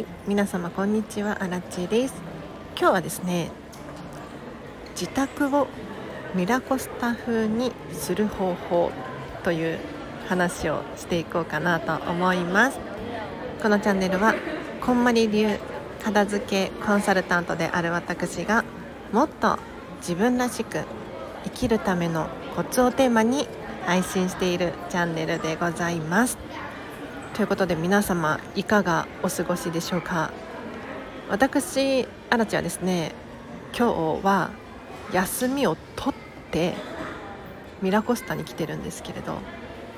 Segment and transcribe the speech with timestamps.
[0.00, 1.42] はい皆様こんにちは。
[1.42, 2.14] アラッチです。
[2.74, 3.50] 今日はですね
[4.98, 5.66] 自宅を
[6.34, 8.90] ミラコスタ風にする方法
[9.44, 9.78] という
[10.26, 12.80] 話をしていこうかなと思います。
[13.62, 14.34] このチャンネルは
[14.80, 15.58] こんまり流
[16.02, 18.64] 片付けコンサルタントである私が
[19.12, 19.58] もっと
[19.98, 20.78] 自分らしく
[21.44, 23.46] 生きるためのコツをテーマに
[23.84, 26.38] 配信しているチャンネルでございます。
[27.40, 30.30] ということで皆様いかがお過ごしでしょうか？
[31.30, 33.14] 私アラチはですね
[33.74, 34.50] 今日は
[35.10, 36.74] 休みを取って
[37.80, 39.38] ミラコスタに来てるんですけれど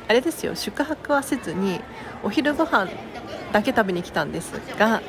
[0.07, 1.81] あれですよ宿泊はせずに
[2.23, 2.89] お昼ご飯
[3.51, 5.03] だけ食べに来たんですが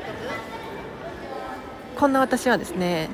[1.96, 3.10] こんな私はですね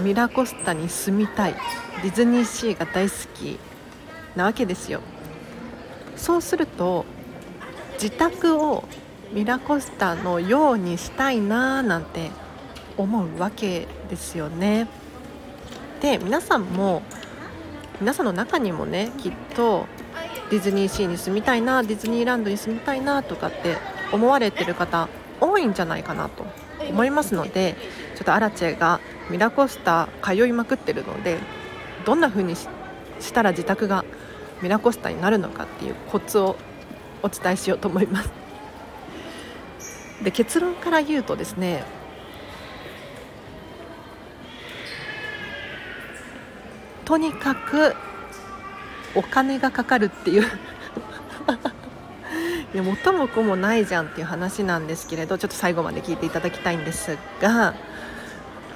[0.00, 1.54] ミラコスタに住みたい
[2.02, 3.58] ディズニーシーが大好き
[4.36, 5.00] なわけですよ。
[6.16, 7.06] そうすると
[7.96, 8.84] 自宅を
[9.32, 12.30] ミラコスタのようにしたいなーなんて
[12.96, 14.88] 思うわけですよね。
[16.00, 17.02] で皆さんも
[18.00, 19.86] 皆さんの中にもねきっと
[20.50, 23.76] ディズニーシーに住みたいなディズニーランドに住みたいなとかって
[24.12, 25.08] 思われてる方
[25.40, 26.44] 多いんじゃないかなと
[26.88, 27.74] 思いますので
[28.14, 31.38] ちょっとアラチェがミラコスタ通いまくってるので
[32.04, 32.68] どんな風にし
[33.32, 34.04] たら自宅が
[34.62, 36.56] ミラコスタになるのかっていうコツを
[37.22, 38.30] お伝えしようと思います。
[40.22, 41.84] で結論から言うとですね
[47.04, 47.94] とにかく
[49.14, 50.42] お金がかかるっていう。
[52.74, 57.74] いや元も子もないじゃんっていう話なんですけれどちょっと最後まで聞いていただきたいんですが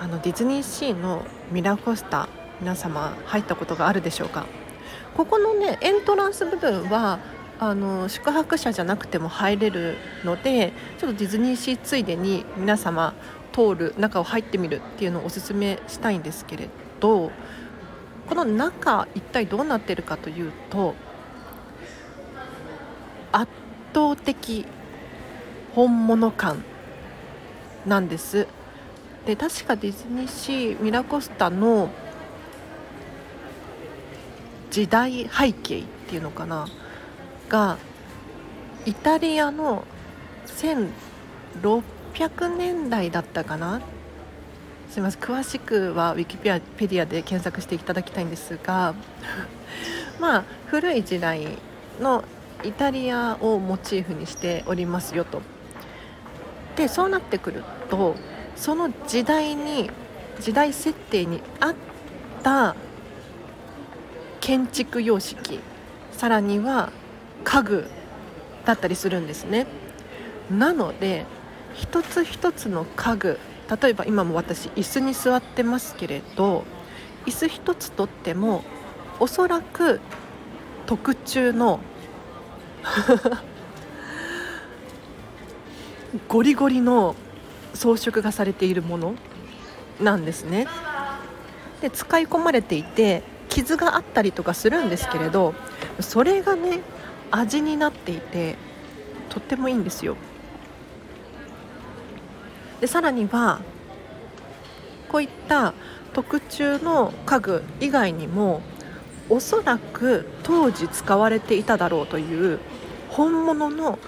[0.01, 2.29] あのディズニーシーのミラコスタ
[2.61, 4.47] 皆様入ったことがあるでしょうか？
[5.17, 7.19] ここのねエントランス部分は
[7.63, 13.13] あの宿泊者じゃなくても入れるのでちょっとディズニーシーついでに皆様
[13.53, 16.71] 通る中を入ってみるっていうのをおすすめしたいんですけれ
[17.01, 17.31] ど
[18.31, 20.95] この中一体どうなってるかというと
[23.31, 23.53] 圧
[23.93, 24.65] 倒的
[25.75, 26.65] 本物感
[27.87, 28.47] なんです。
[29.27, 31.91] で確かディズニーシーミラコスタの
[34.71, 36.67] 時代背景っていうのかな。
[37.51, 37.77] が
[38.87, 39.85] イタリアの
[40.47, 41.83] 1600
[42.57, 43.83] 年代だったかな？
[44.89, 48.95] すみません詳しくはウィキペディアで検索していただきたいんですが
[50.19, 51.47] まあ古い時代
[52.01, 52.25] の
[52.65, 55.43] イタリアをモチーフにしておりますよと。
[56.77, 58.17] でそうなってくると
[58.57, 59.91] その時代に
[60.41, 61.75] 時代設定に合っ
[62.43, 62.75] た
[64.41, 65.61] 建築様式
[66.13, 66.91] さらには
[67.45, 67.87] 家具
[68.65, 69.67] だったりするんですね。
[70.51, 71.27] なので
[71.75, 73.39] 一つ一つの家具
[73.83, 76.65] 例えば今も私椅子に座ってますけれど
[77.27, 78.65] 椅子一つとっても
[79.21, 80.01] おそらく
[80.87, 81.79] 特注の
[86.27, 87.15] ゴリゴリの
[87.75, 89.15] 装飾がされているもの
[90.01, 90.67] なんですね。
[91.81, 95.55] で使い込まれていて傷があったりとかするんですけれど
[96.01, 96.81] それがね
[97.31, 98.57] 味になっていて
[99.29, 100.17] とってもいいんですよ。
[102.81, 103.61] でさらには
[105.09, 105.75] こういった
[106.13, 108.63] 特注の家具以外にも
[109.29, 112.59] おそらく当時使われていただろうという
[113.11, 113.99] 本物の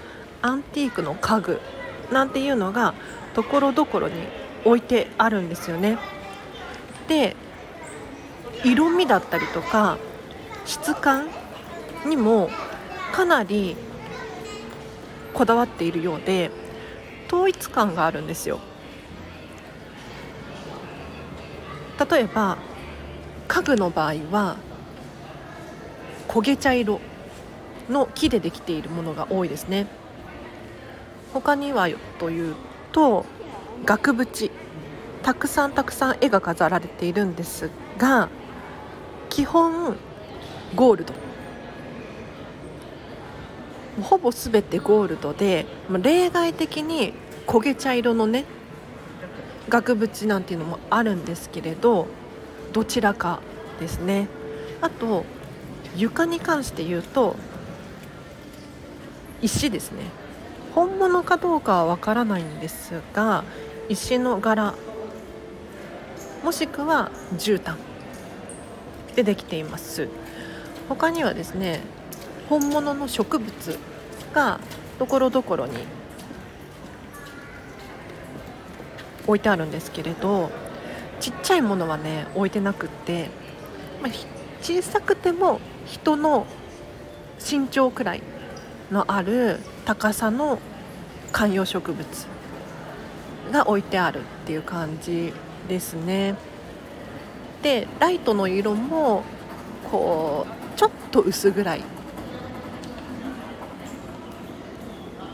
[0.41, 1.61] アンティークの家具
[2.11, 2.93] なんていうのが
[3.33, 4.15] ところどころに
[4.65, 5.97] 置いてあるんですよね。
[7.07, 7.35] で
[8.63, 9.97] 色味だったりとか
[10.65, 11.27] 質感
[12.05, 12.49] にも
[13.13, 13.77] かなり
[15.35, 16.49] こだわっているようで
[17.27, 18.59] 統一感があるんですよ。
[22.09, 22.57] 例えば
[23.47, 24.57] 家具の場合は
[26.27, 26.99] 焦げ茶色
[27.87, 29.85] の木でできているものが多いですね。
[31.33, 31.87] 他には
[32.17, 32.55] という
[32.91, 33.25] と
[33.85, 34.49] 額縁。
[35.21, 38.27] たくさんたくさん絵が飾られているんですが
[39.29, 39.95] 基本
[40.75, 41.13] ゴールド。
[44.01, 45.65] ほぼ全てゴールドで
[46.01, 47.13] 例外的に
[47.45, 48.45] 焦げ茶色のね
[49.69, 52.07] 額縁なんていうのもあるんですけれど
[52.73, 53.39] どちらか
[53.79, 54.27] ですね。
[54.81, 55.25] あと
[55.95, 57.35] 床に関して言うと
[59.41, 60.05] 石ですね。
[60.73, 63.43] 本物かどうかはわからないんですが
[63.89, 64.73] 石の柄
[66.43, 67.75] もしくは絨毯
[69.15, 70.07] でできています。
[70.89, 71.81] 他にはですね
[72.49, 73.79] 本物の植物
[74.33, 74.59] が
[74.99, 75.77] ところどころに
[79.25, 80.51] 置いてあるんですけれど
[81.19, 83.29] ちっちゃいものはね置いてなくって、
[84.01, 84.11] まあ、
[84.61, 86.45] 小さくても人の
[87.39, 88.23] 身長くらい
[88.91, 90.59] のある高さの
[91.31, 92.05] 観葉植物
[93.51, 95.33] が置いてあるっていう感じ
[95.67, 96.35] ですね。
[97.61, 99.23] でライトの色も
[99.89, 101.83] こうちょっと薄暗い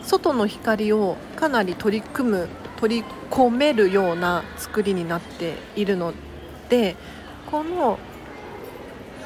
[0.09, 6.15] 外の光をかなり取り組む取り込めるような作りになっているの
[6.67, 6.95] で
[7.45, 7.99] この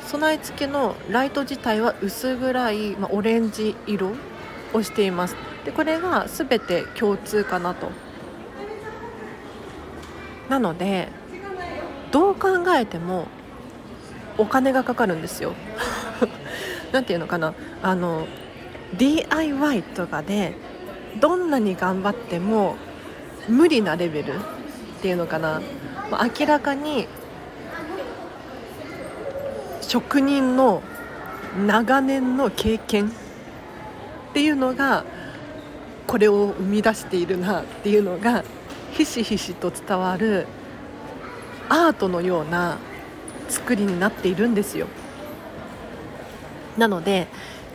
[0.07, 4.11] 備え付けのライト自体は薄暗い、まあ、オレンジ色
[4.73, 5.37] をしています。
[5.63, 7.89] でこれが全て共通かなと。
[10.49, 11.07] なので
[12.11, 13.27] どう考えても
[14.37, 15.53] お金がかかるんですよ。
[16.91, 17.53] 何ていうのかな。
[17.81, 18.27] あの
[18.97, 20.53] DIY とかで
[21.19, 22.75] どんなに頑張っても
[23.47, 24.37] 無理なレベルっ
[25.01, 25.61] ていうのかな。
[26.39, 27.07] 明らかに
[29.81, 30.81] 職人の
[31.67, 33.11] 長年の経験っ
[34.33, 35.05] ていうのが
[36.07, 38.43] これを生み出しているなっていうのが
[38.91, 40.47] ひしひしと伝わる
[41.69, 42.77] アートのような
[43.49, 44.87] 作りになっているんですよ。
[46.77, 47.27] なので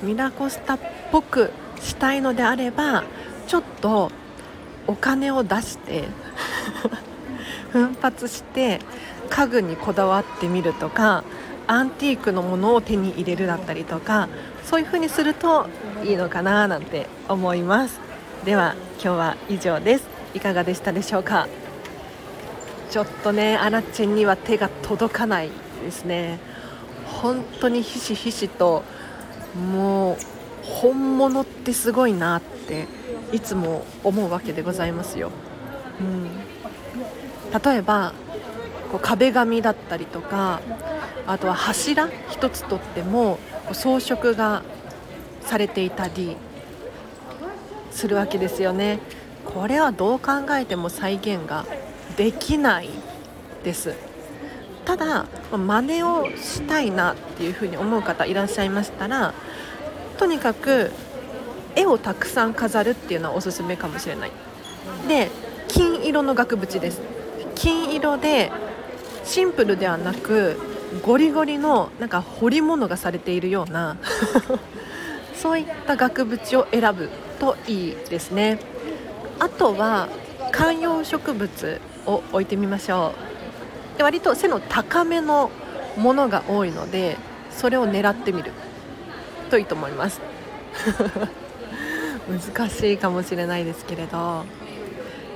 [0.03, 0.79] ミラコスタっ
[1.13, 3.05] ぽくしたいのであれば
[3.49, 4.13] ちょっと
[4.87, 6.05] お金を出して
[7.73, 8.81] 奮発して
[9.31, 11.25] 家具にこだわってみるとか
[11.67, 14.29] アンティークのものを手に入れるだったりとか
[14.65, 15.67] そういう風にすると
[16.05, 18.01] いいのかななんて思います。
[18.45, 20.07] では今日は以上です。
[20.35, 21.49] いかがでしたでしょうか？
[22.91, 25.51] ちょっとねアラチェンには手が届かない
[25.83, 26.39] ですね。
[27.07, 28.83] 本当にひしひしと
[29.73, 30.17] もう
[30.63, 32.87] 本物ってすごいなって
[33.33, 35.31] いつも思うわけでございますよ。
[36.01, 36.29] うん、
[37.63, 38.13] 例えば
[38.91, 40.61] こう壁紙だったりとか
[41.27, 43.39] あとは柱一つとっても
[43.73, 44.63] 装飾が
[45.43, 46.37] されていたり
[47.91, 49.01] するわけですよね。
[49.45, 51.65] これはどう考えても再現が
[52.17, 52.91] できない
[53.65, 53.95] です
[54.85, 59.33] ただ真似をしたいなっていうふうに思う方いらっしゃいましたら
[60.19, 60.93] とにかく
[61.79, 64.33] 絵をたくさん飾るっていうのはおすすめかもしれない。
[65.07, 65.31] で
[65.69, 67.01] 金色の額縁です。
[67.55, 68.51] 金色で
[69.25, 70.59] シンプルではなく
[71.05, 73.97] ゴリゴリのなんか彫り物がされているような
[75.35, 78.59] そういった額縁を選ぶといいですね。
[79.39, 80.09] あとは
[80.51, 83.13] 観葉植物を置いてみましょ
[83.95, 83.99] う。
[83.99, 85.51] で割と背の高めの
[85.97, 87.17] ものが多いので
[87.51, 88.53] それを狙ってみる
[89.51, 90.21] といいと思います。
[92.29, 94.45] 難しいかもしれないですけれど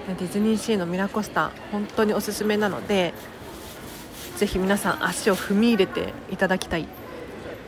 [0.09, 3.15] ディズニーシーのミラコスタ本当におすすめなので
[4.37, 6.89] ぜひ皆さん足を踏み入れていただきたい。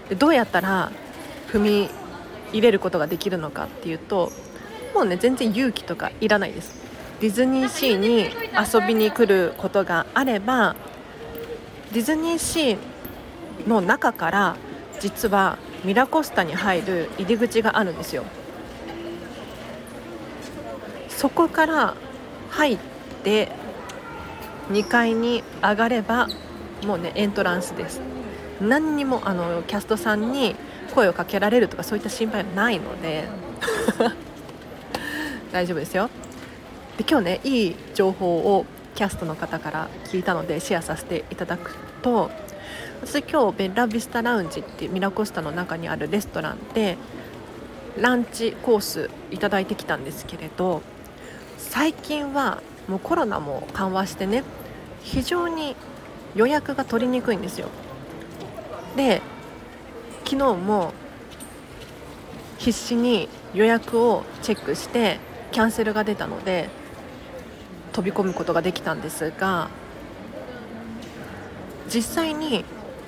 [0.08, 0.90] でどうやったら
[1.48, 1.90] 踏み
[2.52, 4.30] 入れることができるのかっていうと
[4.94, 6.82] もうね全然勇気とかいらないです。
[7.20, 10.74] ディズニーシーに遊びに来ることがあれば
[11.92, 12.78] ディズニーシー
[13.68, 14.56] の中から
[15.00, 18.24] 実はミラコスタに入る入り口があるんですよ。
[21.24, 21.94] そこから
[22.50, 22.78] 入っ
[23.22, 23.48] て
[24.68, 26.28] 2階に上がれば
[26.84, 28.02] もうねエントランスです。
[28.60, 30.54] 何にもあのキャストさんに
[30.94, 33.24] 声をかけられるとかそういった心配はないので。
[35.50, 36.10] 大丈夫ですよ。
[36.98, 42.30] で今日ねいい情報をキャストの方から聞いたのでシェアさせていただくと
[43.00, 46.98] 私今日ベッラビスタラウンジっていうミラコスタの中にあるレストランで
[47.98, 50.82] ランチコースいただいてきたんですけれど
[51.58, 54.42] 最近はもうコロナも緩和してね
[55.02, 55.76] 非常に
[56.34, 57.68] 予約が取りにくいんですよ。
[58.96, 59.22] で
[60.24, 60.92] 昨日も
[62.58, 65.18] 必死に予約をチェックして
[65.52, 66.70] キャンセルが出たので
[67.92, 69.68] 飛び込むことができたんですが
[71.92, 72.64] 実際に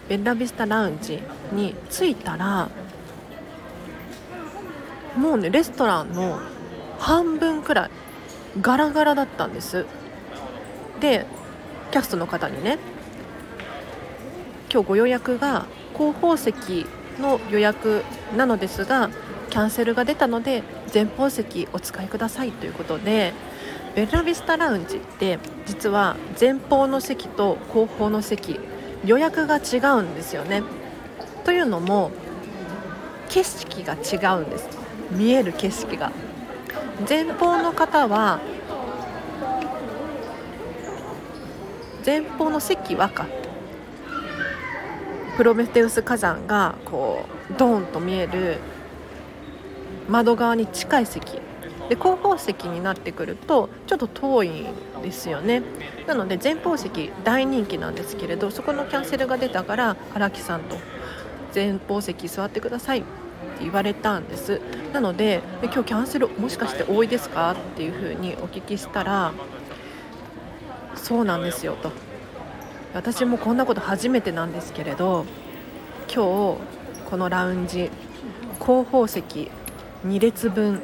[0.09, 1.23] ベッラビスタラウンジ
[1.53, 2.69] に着いたら
[5.17, 6.38] もうねレストランの
[6.99, 7.91] 半分くらい
[8.60, 9.86] ガラガラだったんです。
[11.00, 11.26] で
[11.90, 12.78] キャストの方にね
[14.72, 16.86] 今日ご予約が後方席
[17.20, 18.02] の予約
[18.36, 19.10] なのですが
[19.50, 23.32] キャンセルが出たので前方席お使いくださいということで
[23.94, 28.60] ベラビスタラウンジって実は前方の席と後方の席
[29.04, 30.62] 予約が違うんですよね。
[31.44, 32.10] というのも
[33.28, 34.68] 景色が違うんです。
[35.12, 36.10] 見える景色が。
[37.09, 38.41] 前方の方は
[42.05, 43.26] 前方の席はか。
[45.37, 48.59] プロメテウス火山がこうドーンと見える
[50.09, 51.41] 窓側に近い席。
[51.88, 55.62] で後方席になってくるとちょっと遠いんですよね。
[56.07, 60.76] なので前方席大人気なんですけれどそこのキャンセルが出たから荒木さんと
[61.55, 63.05] 前方席座ってください。
[63.57, 64.61] って言われたんです。
[64.93, 69.33] なので今日キャンセルもしかして多いですかっていうふうにお聞きしたら
[70.95, 71.93] そうなんですよと。
[72.95, 75.26] 私もこんなこと初めてなんですけれど
[76.12, 76.61] 今日
[77.11, 77.90] このラウンジ
[78.59, 79.50] 後方席
[80.07, 80.81] 2列分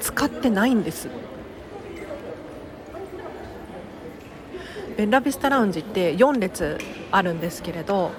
[0.00, 1.08] 使ってないんです。
[4.96, 6.78] ベラビスタラウンジって4列
[7.10, 8.12] あるんですけれど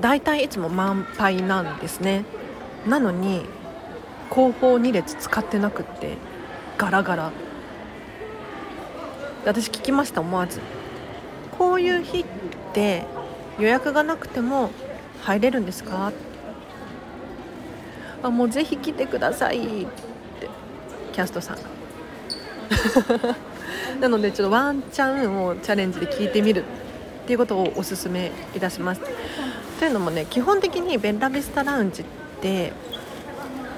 [0.00, 2.24] 大体いつも満杯なんですね。
[2.86, 3.44] なのに
[4.30, 6.16] 後方2列使ってなくって
[6.76, 7.32] ガラガラ。
[9.44, 10.60] 私聞きました思わず。
[11.58, 12.24] こういう日っ
[12.72, 13.04] て
[13.58, 14.70] 予約がなくても
[15.22, 16.12] 入れるんですか？
[18.22, 20.48] あもうぜひ来てくださいって。
[21.12, 21.62] キャストさんが。
[24.00, 26.62] なのでちょっとワンチャンをチャレンジで聞いてみる。
[27.28, 29.02] っていうことをおすすめいたします。
[29.78, 32.04] というのもね基本的にベンラビスタラウンジっ
[32.40, 32.72] て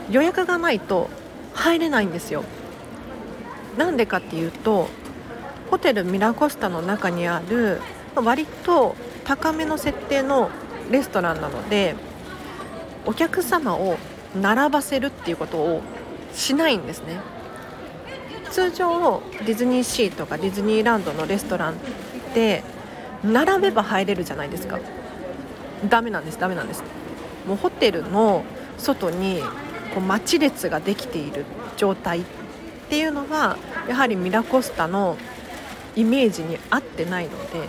[0.09, 1.11] 予約がないと
[1.53, 2.45] 入れないんですよ。
[3.77, 4.89] なんでかっていうと
[5.69, 7.81] ホテルミラコスタの中にある
[8.15, 10.51] 割と高めの設定の
[10.89, 11.97] レストランなので
[13.05, 13.99] お客様を
[14.41, 15.83] 並ばせるっていうことを
[16.33, 17.19] しないんですね。
[18.53, 21.75] 通常ディズニーシーとかディズニーランドのレストランっ
[22.33, 22.63] て
[23.25, 24.79] 並べば入れるじゃないですか。
[25.89, 26.83] ダメなんですダメなんです。
[27.47, 28.45] もうホテルの
[28.79, 29.43] 外に
[29.95, 31.45] こう待ち列ができている
[31.77, 32.25] 状態っ
[32.89, 33.57] ていうのは
[33.89, 35.17] やはりミラコスタの
[35.97, 37.69] イメージに合ってないので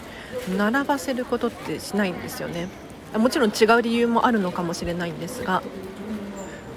[0.57, 2.67] 並ばせることってしないんですよね。
[3.15, 5.61] もちろん違う理由もあるのかもしれないんですが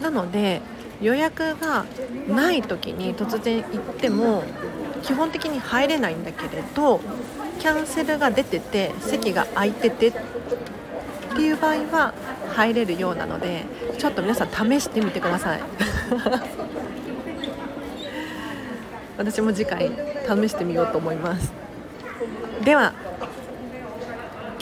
[0.02, 0.62] なので
[1.00, 1.87] 予約が
[2.28, 4.43] ない時に突然行っても
[5.05, 7.01] 基本的に入れないんだけれど
[7.59, 10.13] キャンセルが出てて席が空いててっ
[11.37, 12.15] ていう場合は
[12.55, 13.67] 入れるようなので
[13.99, 15.61] ちょっと皆さん試してみてください。
[19.17, 19.93] 私も次回
[20.27, 21.53] 試してみようと思います。
[22.65, 22.93] では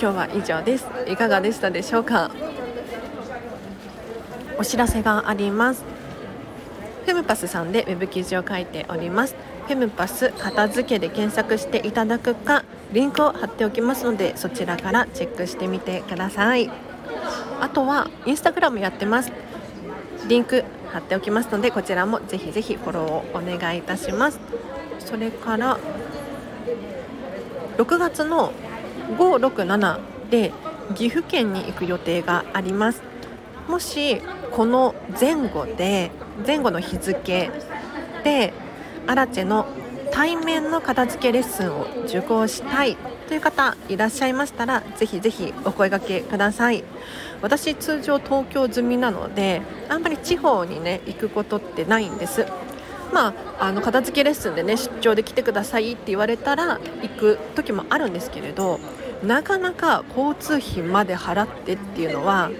[0.01, 0.87] 今日は以上です。
[1.07, 2.31] いかがでしたでしょうか？
[4.59, 5.85] お知らせがあります。
[7.07, 9.35] フェムパスさんでウェブ記事を書いております。
[9.66, 16.71] フェムパス片付けで検索していただくかリンクを貼っておきますのでそちらからチェックしてみてください。
[17.61, 19.33] あとはインスタグラムやってます。
[20.28, 24.40] リンク貼っておきますのでこちらもぜひぜひフォローをお願いいたします。
[24.99, 25.78] それから
[27.78, 28.52] 6月の
[29.16, 30.00] 567
[30.31, 30.52] で
[30.95, 33.02] 岐阜県に行く予定があります。
[33.69, 36.11] もしこの前後で
[36.47, 37.50] 前後の日付
[38.25, 38.52] で
[39.06, 39.66] アラチェの
[40.11, 42.97] 対面の片付けレッスンを受講したい
[43.28, 46.85] という方いらっしゃいましたらぜひぜひお声がけください。
[47.40, 52.47] 私通常東京済みなのであんまり地方にね行くことってないんです。
[53.12, 53.28] ま
[53.59, 58.80] あ、あの片付けレッスンでね出張で来てくださいって言われたら行く時もあるんですけれど
[59.23, 62.50] なかなか交通費まで払ってっていうのは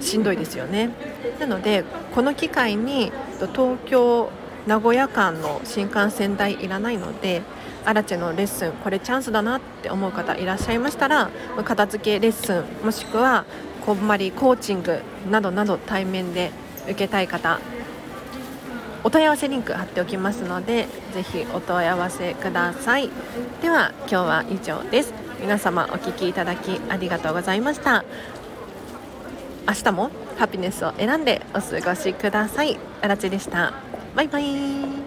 [0.00, 0.90] しんどいですよね。
[1.38, 3.12] なのでこの機会に
[3.52, 4.30] 東京
[4.66, 7.42] 名古屋間の新幹線代いらないので
[7.84, 11.30] アラチェのレッスンこれチャンスだなって思う方いらっしゃいましたら
[11.64, 13.44] 片付けレッスンもしくは
[13.84, 16.50] こんまりコーチングなどなど対面で
[16.84, 17.60] 受けたい方
[19.04, 23.08] お問い合わせリンク貼っておきますのでぜひお問い合わせください。
[23.62, 25.14] では今日は以上です。
[25.40, 28.04] 皆様お聴きいただきありがとうございました。
[29.68, 32.80] 明日もハピネスを選んでお過ごしください。
[33.00, 33.95] あらちでした。
[34.16, 35.05] バイバイ。